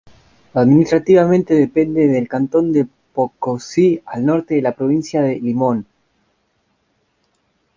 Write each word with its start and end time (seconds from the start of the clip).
Administrativamente 0.55 1.53
depende 1.53 2.07
del 2.07 2.27
Cantón 2.27 2.71
de 2.73 2.87
Pococí, 3.13 4.01
al 4.03 4.25
norte 4.25 4.55
de 4.55 4.63
la 4.63 4.71
Provincia 4.75 5.21
de 5.21 5.39
Limón. 5.39 5.85